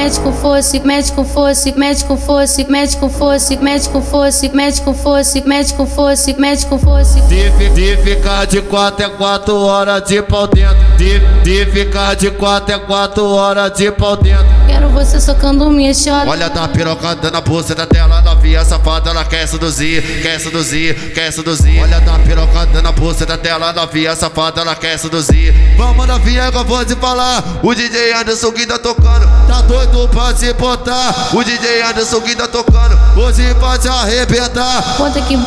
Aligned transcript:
médico 0.00 0.32
fosse, 0.32 0.80
médico 0.80 1.24
fosse, 1.24 1.72
médico 1.72 2.16
fosse, 2.16 2.64
médico 2.64 3.08
fosse, 3.10 3.56
médico 3.58 4.00
fosse, 4.00 4.48
médico 4.48 4.94
fosse, 4.94 5.42
médico 5.46 5.86
fosse, 5.86 6.32
médico 6.40 6.78
fosse. 6.78 7.20
De 7.20 7.96
ficar 7.98 8.46
de 8.46 8.62
quatro 8.62 9.04
é 9.04 9.10
quatro 9.10 9.56
horas 9.56 10.02
de 10.04 10.22
pau 10.22 10.46
dentro. 10.46 10.89
De, 11.00 11.18
de 11.42 11.64
ficar 11.72 12.14
de 12.14 12.30
quatro 12.30 12.74
é 12.74 12.78
quatro 12.78 13.24
horas 13.24 13.72
de 13.72 13.90
pau 13.90 14.18
dentro. 14.18 14.44
Quero 14.66 14.90
você 14.90 15.18
socando 15.18 15.70
minha 15.70 15.94
chota. 15.94 16.28
Olha 16.28 16.50
da 16.50 16.68
pirocada 16.68 17.30
na 17.30 17.40
buceta 17.40 17.86
dela, 17.86 18.20
novinha 18.20 18.62
safada, 18.66 19.08
ela 19.08 19.24
quer 19.24 19.48
seduzir, 19.48 20.02
quer 20.20 20.38
seduzir, 20.38 21.14
quer 21.14 21.32
seduzir. 21.32 21.80
Olha 21.80 22.02
da 22.02 22.18
pirocada 22.18 22.82
na 22.82 22.92
buceta 22.92 23.38
dela, 23.38 23.72
novinha 23.72 24.14
safada, 24.14 24.60
ela 24.60 24.74
quer 24.76 24.98
seduzir. 24.98 25.54
Vamos 25.78 26.06
novinha 26.06 26.52
que 26.52 26.58
eu 26.58 26.64
vou 26.66 26.84
te 26.84 26.94
falar, 26.96 27.60
o 27.62 27.74
DJ 27.74 28.12
Anderson 28.12 28.52
que 28.52 28.66
tá 28.66 28.78
tocando, 28.78 29.26
tá 29.46 29.62
doido 29.62 30.06
pra 30.10 30.36
se 30.36 30.52
botar. 30.52 31.30
O 31.32 31.42
DJ 31.42 31.80
Anderson 31.80 32.20
que 32.20 32.36
tá 32.36 32.46
tocando, 32.46 32.98
hoje 33.18 33.54
pode 33.54 33.88
arrebentar. 33.88 34.96
Bota 34.98 35.18
aqui, 35.18 35.38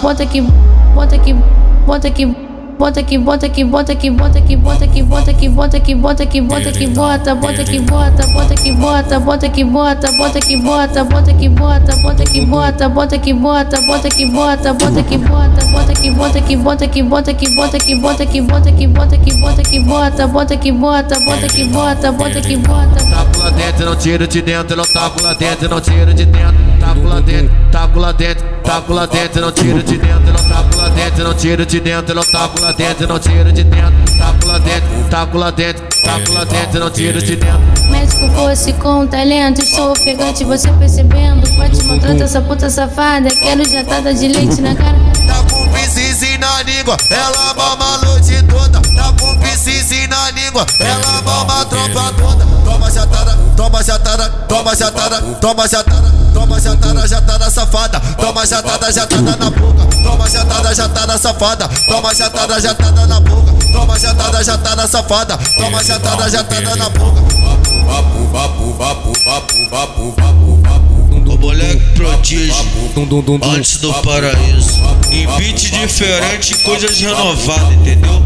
bota 0.00 0.22
aqui, 0.22 0.40
bota 0.94 1.16
aqui, 1.16 1.34
bota 1.84 2.08
aqui. 2.08 2.51
Bota 2.82 2.98
aqui, 2.98 3.16
bota 3.16 3.46
aqui, 3.46 3.62
bota 3.62 3.92
aqui, 3.92 4.10
bota 4.10 4.38
aqui, 4.40 4.56
bota 4.56 4.84
aqui, 4.84 5.02
bota 5.04 5.30
aqui, 5.30 5.48
bota 5.48 5.76
aqui, 5.76 5.94
bota 5.94 6.22
aqui, 6.24 6.40
bota 6.40 6.68
aqui, 6.68 6.86
bota, 6.88 7.34
bota 7.36 7.62
aqui, 7.62 7.78
bota, 7.78 8.26
bota 8.26 8.54
aqui, 8.54 8.72
bota, 8.74 9.20
bota 9.20 9.46
aqui, 9.46 9.64
bota, 9.64 10.10
bota 10.10 10.38
aqui, 10.40 10.56
bota, 10.56 11.04
bota 11.04 11.28
aqui, 11.28 11.48
bota, 11.48 11.96
bota 12.02 12.22
aqui, 12.24 12.44
bota, 12.44 12.88
bota 12.88 13.14
aqui, 13.14 13.34
bota, 13.34 13.80
bota 13.80 14.08
aqui, 14.08 14.26
bota, 14.26 14.72
bota 14.74 14.98
aqui, 14.98 15.16
bota, 15.16 15.64
bota 15.70 15.92
aqui, 15.92 16.10
bota 16.10 16.38
aqui, 16.40 16.56
bota 16.56 16.84
aqui, 16.84 17.02
bota 17.04 17.30
aqui, 17.30 17.46
bota 17.54 17.76
aqui, 17.76 17.94
bota 17.94 18.22
aqui, 18.24 18.40
bota 18.40 18.68
aqui, 18.68 18.86
bota 18.88 19.14
aqui, 19.14 19.32
bota 19.32 19.60
aqui, 19.62 19.78
bota, 19.78 20.26
bota 20.26 20.54
aqui, 20.54 20.72
bota, 20.72 21.20
bota 21.20 21.46
aqui, 21.46 21.64
bota, 21.66 22.12
bota 22.12 22.38
aqui, 22.40 22.56
bota. 22.56 23.04
Taco 23.12 23.38
lá 23.38 23.50
dentro, 23.50 23.86
não 23.86 23.94
tiro 23.94 24.26
de 24.26 24.42
dentro, 24.42 24.76
não 24.76 24.84
taco 24.84 25.22
lá 25.22 25.34
dentro, 25.34 25.68
não 25.68 25.80
tiro 25.80 26.12
de 26.12 26.24
dentro, 26.24 26.56
taco 26.80 27.06
lá 27.06 27.20
dentro, 27.20 27.54
taco 27.70 27.98
lá 28.00 28.10
dentro, 28.10 28.44
taco 28.64 28.92
lá 28.92 29.06
dentro, 29.06 29.40
não 29.40 29.52
tiro 29.52 29.80
de 29.84 29.98
dentro, 29.98 30.32
dentro, 31.22 31.28
não 31.28 31.34
tiro 31.34 31.66
de 31.66 31.80
dentro, 31.80 32.14
não 32.14 32.24
taco 32.24 32.60
lá 32.60 32.72
dentro, 32.72 33.06
não 33.06 33.18
tiro 33.18 33.52
de 33.52 33.64
dentro, 33.64 34.18
taco 34.18 34.46
lá 34.46 34.58
dentro, 34.58 35.08
taco 35.08 35.38
lá 35.38 35.50
dentro, 35.50 35.84
taco 36.02 36.32
lá 36.32 36.44
dentro, 36.44 36.80
não 36.80 36.90
tiro 36.90 37.22
de 37.22 37.36
dentro. 37.36 37.60
Médico 37.90 38.28
fosse 38.30 38.72
com 38.74 39.06
talento, 39.06 39.60
estou 39.60 39.92
ofegante, 39.92 40.44
você 40.44 40.70
percebendo. 40.72 41.48
Pode 41.56 41.82
maltrata 41.84 42.24
essa 42.24 42.40
puta 42.40 42.68
safada, 42.68 43.28
quero 43.30 43.68
jatada 43.68 44.12
de 44.12 44.28
leite 44.28 44.60
na 44.60 44.74
cara. 44.74 44.98
Tá 45.26 45.44
com 45.50 45.68
piscis 45.68 46.38
na 46.38 46.62
língua, 46.62 46.96
ela 47.10 47.54
mama 47.54 47.94
a 47.94 47.98
noite 48.06 48.42
toda. 48.44 48.80
Tá 48.80 49.14
com 49.20 49.38
piscis 49.38 50.08
na 50.08 50.30
língua, 50.32 50.66
ela 50.80 51.22
mama 51.22 51.31
jatada, 54.12 54.28
toma 54.48 54.74
jatada, 54.76 55.20
toma 55.40 55.68
jatada, 55.68 56.12
toma 56.34 56.60
jatada, 56.60 57.06
jatada 57.08 57.50
safada. 57.50 58.00
Toma 58.00 58.46
jatada, 58.46 58.92
jatada 58.92 59.36
na 59.36 59.50
boca. 59.50 59.86
Toma 60.04 60.28
jatada, 60.28 60.74
jatada 60.74 61.18
safada. 61.18 61.68
Toma 61.88 62.14
jatada, 62.14 62.60
jatada 62.60 63.06
na 63.06 63.20
boca. 63.20 63.52
Toma 63.72 63.98
jatada, 63.98 64.42
jatada 64.44 64.86
safada. 64.86 65.38
Toma 65.56 65.82
jatada, 65.82 66.28
jatada 66.28 66.76
na 66.76 66.88
boca. 66.90 67.22
Vapo, 67.86 68.24
vapo, 68.32 68.72
vapo, 68.74 69.12
vapo, 69.24 69.70
vapo, 69.70 70.14
vapo, 70.16 70.62
vapo. 70.62 70.92
O 71.32 71.38
moleque 71.38 71.94
prodígio 71.94 72.54
antes 73.42 73.78
do 73.78 73.92
paraíso. 73.94 74.80
Em 75.10 75.26
beat 75.38 75.70
diferente, 75.70 76.54
coisas 76.62 76.98
renovadas, 76.98 77.72
entendeu? 77.72 78.22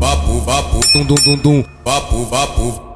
Vapo, 0.00 0.40
vapo, 0.40 0.80
vapo, 1.84 2.24
vapo. 2.26 2.91